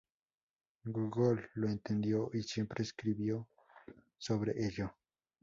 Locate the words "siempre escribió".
2.41-3.47